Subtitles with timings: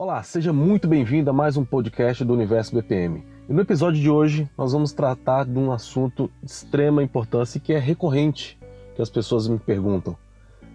[0.00, 3.22] Olá, seja muito bem-vindo a mais um podcast do Universo BPM.
[3.46, 7.60] E no episódio de hoje nós vamos tratar de um assunto de extrema importância e
[7.60, 8.58] que é recorrente,
[8.96, 10.16] que as pessoas me perguntam: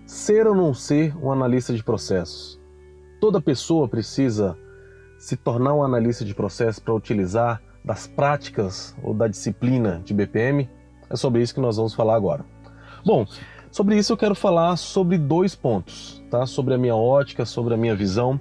[0.06, 2.62] ser ou não ser um analista de processos?
[3.20, 4.56] Toda pessoa precisa
[5.18, 10.70] se tornar um analista de processos para utilizar das práticas ou da disciplina de BPM?
[11.10, 12.46] É sobre isso que nós vamos falar agora.
[13.04, 13.26] Bom,
[13.72, 16.46] sobre isso eu quero falar sobre dois pontos, tá?
[16.46, 18.40] Sobre a minha ótica, sobre a minha visão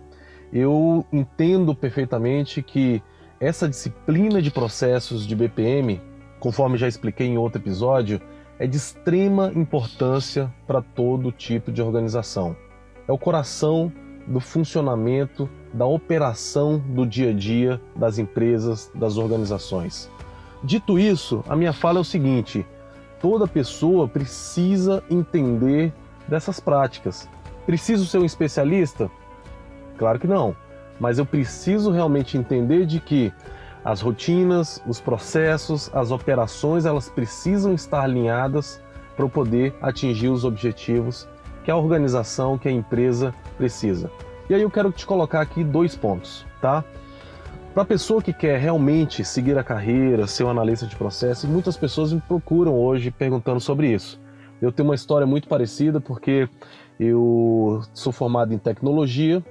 [0.54, 3.02] eu entendo perfeitamente que
[3.40, 6.00] essa disciplina de processos de BPM,
[6.38, 8.20] conforme já expliquei em outro episódio,
[8.56, 12.56] é de extrema importância para todo tipo de organização.
[13.08, 13.92] É o coração
[14.28, 20.08] do funcionamento, da operação do dia a dia das empresas, das organizações.
[20.62, 22.64] Dito isso, a minha fala é o seguinte:
[23.20, 25.92] toda pessoa precisa entender
[26.28, 27.28] dessas práticas.
[27.66, 29.10] Preciso ser um especialista?
[29.98, 30.56] Claro que não.
[30.98, 33.32] Mas eu preciso realmente entender de que
[33.84, 38.80] as rotinas, os processos, as operações, elas precisam estar alinhadas
[39.14, 41.28] para eu poder atingir os objetivos
[41.64, 44.10] que a organização, que a empresa precisa.
[44.48, 46.84] E aí eu quero te colocar aqui dois pontos, tá?
[47.72, 51.76] Para a pessoa que quer realmente seguir a carreira, ser um analista de processo, muitas
[51.76, 54.20] pessoas me procuram hoje perguntando sobre isso.
[54.62, 56.48] Eu tenho uma história muito parecida porque
[57.00, 59.42] eu sou formado em tecnologia,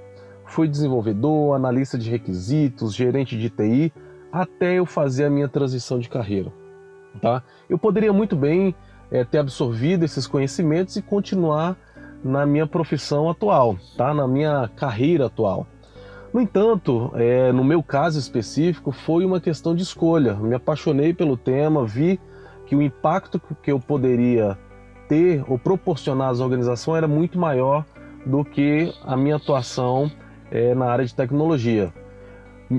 [0.46, 3.92] Fui desenvolvedor, analista de requisitos, gerente de TI,
[4.32, 6.52] até eu fazer a minha transição de carreira.
[7.20, 7.42] Tá?
[7.68, 8.74] Eu poderia muito bem
[9.10, 11.76] é, ter absorvido esses conhecimentos e continuar
[12.22, 14.12] na minha profissão atual, tá?
[14.12, 15.66] na minha carreira atual.
[16.32, 20.34] No entanto, é, no meu caso específico, foi uma questão de escolha.
[20.34, 22.18] Me apaixonei pelo tema, vi
[22.66, 24.58] que o impacto que eu poderia
[25.08, 27.84] ter ou proporcionar às organizações era muito maior
[28.26, 30.10] do que a minha atuação
[30.54, 31.92] é, na área de tecnologia.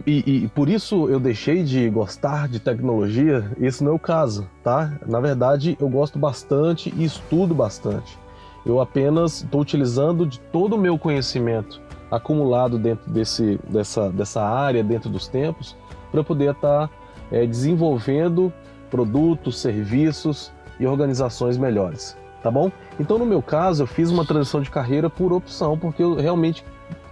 [0.07, 4.49] E, e, por isso eu deixei de gostar de tecnologia, esse não é o caso,
[4.63, 4.97] tá?
[5.05, 8.17] Na verdade, eu gosto bastante e estudo bastante.
[8.65, 14.83] Eu apenas estou utilizando de todo o meu conhecimento acumulado dentro desse, dessa, dessa área,
[14.83, 15.75] dentro dos tempos,
[16.11, 16.93] para poder estar tá,
[17.31, 18.51] é, desenvolvendo
[18.89, 22.71] produtos, serviços e organizações melhores, tá bom?
[22.99, 26.63] Então, no meu caso, eu fiz uma transição de carreira por opção, porque eu realmente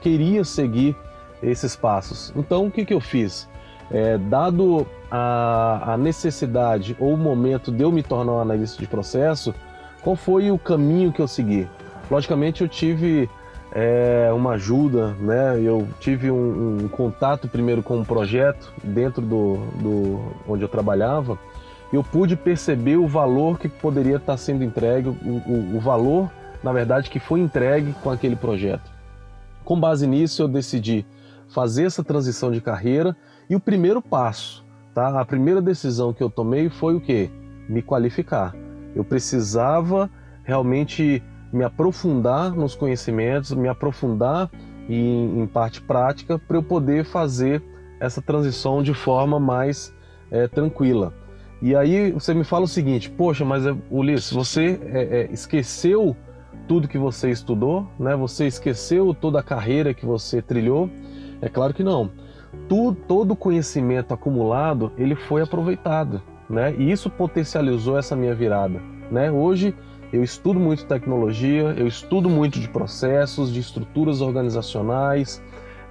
[0.03, 0.95] queria seguir
[1.41, 2.33] esses passos.
[2.35, 3.47] Então, o que, que eu fiz?
[3.89, 8.87] É, dado a, a, necessidade ou o momento de eu me tornar um analista de
[8.87, 9.53] processo,
[10.01, 11.67] qual foi o caminho que eu segui?
[12.11, 13.29] Logicamente, eu tive
[13.71, 15.59] é, uma ajuda, né?
[15.61, 21.37] Eu tive um, um, contato primeiro com um projeto dentro do, do onde eu trabalhava.
[21.91, 26.29] Eu pude perceber o valor que poderia estar sendo entregue, o, o, o valor,
[26.63, 28.92] na verdade, que foi entregue com aquele projeto.
[29.63, 31.05] Com base nisso, eu decidi
[31.47, 33.15] fazer essa transição de carreira
[33.49, 35.19] e o primeiro passo, tá?
[35.19, 37.29] A primeira decisão que eu tomei foi o quê?
[37.69, 38.55] Me qualificar.
[38.95, 40.09] Eu precisava
[40.43, 44.49] realmente me aprofundar nos conhecimentos, me aprofundar
[44.89, 47.63] em, em parte prática para eu poder fazer
[47.99, 49.93] essa transição de forma mais
[50.31, 51.13] é, tranquila.
[51.61, 56.15] E aí você me fala o seguinte, poxa, mas Ulisses, você é, é, esqueceu
[56.67, 58.15] tudo que você estudou, né?
[58.15, 60.89] Você esqueceu toda a carreira que você trilhou?
[61.41, 62.11] É claro que não.
[62.69, 66.73] Tu, todo conhecimento acumulado, ele foi aproveitado, né?
[66.77, 68.79] E isso potencializou essa minha virada,
[69.11, 69.31] né?
[69.31, 69.75] Hoje
[70.11, 75.41] eu estudo muito tecnologia, eu estudo muito de processos, de estruturas organizacionais,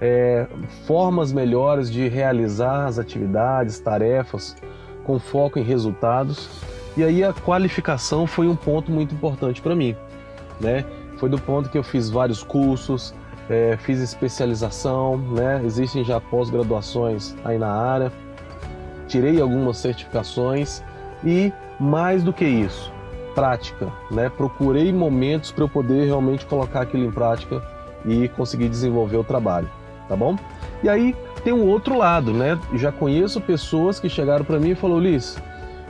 [0.01, 0.47] é,
[0.87, 4.55] formas melhores de realizar as atividades, tarefas,
[5.03, 6.49] com foco em resultados.
[6.95, 9.95] E aí a qualificação foi um ponto muito importante para mim
[10.59, 10.85] né?
[11.17, 13.13] Foi do ponto que eu fiz vários cursos,
[13.49, 15.61] é, fiz especialização, né?
[15.65, 18.11] Existem já pós-graduações aí na área,
[19.07, 20.83] tirei algumas certificações
[21.23, 22.91] e mais do que isso,
[23.35, 24.29] prática, né?
[24.29, 27.61] Procurei momentos para eu poder realmente colocar aquilo em prática
[28.05, 29.69] e conseguir desenvolver o trabalho,
[30.07, 30.37] tá bom?
[30.81, 32.59] E aí tem um outro lado, né?
[32.75, 35.37] Já conheço pessoas que chegaram para mim e falaram, Liz,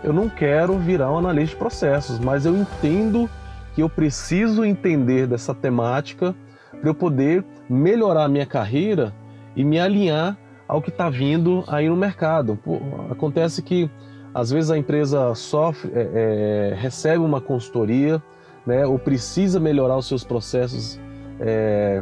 [0.03, 3.29] eu não quero virar um analista de processos, mas eu entendo
[3.73, 6.35] que eu preciso entender dessa temática
[6.79, 9.13] para eu poder melhorar a minha carreira
[9.55, 10.37] e me alinhar
[10.67, 12.57] ao que está vindo aí no mercado.
[12.63, 12.79] Pô,
[13.09, 13.89] acontece que
[14.33, 18.21] às vezes a empresa sofre, é, é, recebe uma consultoria,
[18.65, 20.99] né, ou precisa melhorar os seus processos
[21.39, 22.01] é,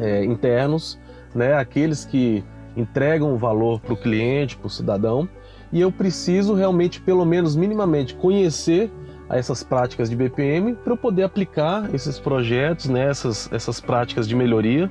[0.00, 0.98] é internos,
[1.34, 2.44] né, aqueles que
[2.76, 5.28] entregam valor para o cliente, para o cidadão,
[5.72, 8.90] e eu preciso realmente, pelo menos minimamente, conhecer
[9.28, 14.28] a essas práticas de BPM para eu poder aplicar esses projetos, né, essas, essas práticas
[14.28, 14.90] de melhoria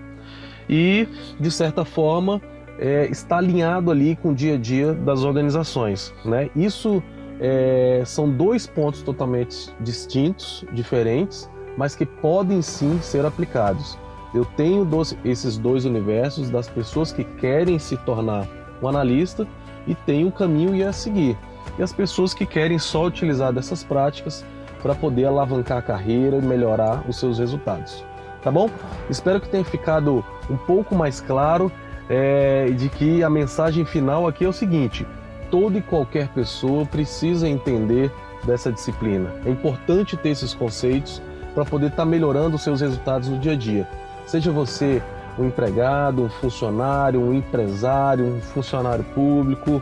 [0.69, 1.07] e,
[1.39, 2.41] de certa forma,
[2.80, 6.13] é, está alinhado ali com o dia a dia das organizações.
[6.25, 6.50] Né?
[6.56, 7.03] Isso
[7.39, 13.97] é, são dois pontos totalmente distintos, diferentes, mas que podem sim ser aplicados.
[14.33, 18.47] Eu tenho dois, esses dois universos das pessoas que querem se tornar
[18.81, 19.47] um analista
[19.86, 21.38] e tem um caminho a seguir.
[21.77, 24.45] E as pessoas que querem só utilizar dessas práticas
[24.81, 28.04] para poder alavancar a carreira e melhorar os seus resultados.
[28.44, 28.69] Tá bom?
[29.10, 31.71] Espero que tenha ficado um pouco mais claro
[32.10, 35.07] é, de que a mensagem final aqui é o seguinte:
[35.50, 38.12] toda e qualquer pessoa precisa entender
[38.44, 39.33] dessa disciplina.
[39.45, 41.21] É importante ter esses conceitos
[41.54, 43.88] para poder estar tá melhorando os seus resultados no dia a dia.
[44.27, 45.01] Seja você
[45.38, 49.81] um empregado, um funcionário, um empresário, um funcionário público,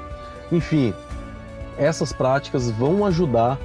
[0.51, 0.93] enfim,
[1.81, 3.57] essas práticas vão ajudar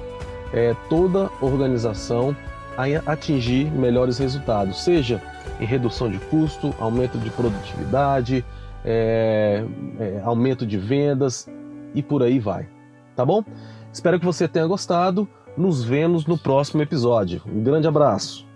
[0.51, 2.35] é, toda organização
[2.75, 5.21] a atingir melhores resultados, seja
[5.59, 8.43] em redução de custo, aumento de produtividade,
[8.83, 9.63] é,
[9.99, 11.47] é, aumento de vendas
[11.93, 12.67] e por aí vai.
[13.15, 13.43] Tá bom?
[13.91, 15.27] Espero que você tenha gostado.
[15.55, 17.41] Nos vemos no próximo episódio.
[17.47, 18.46] Um grande abraço.